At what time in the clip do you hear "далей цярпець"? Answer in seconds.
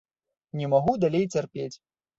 1.07-1.73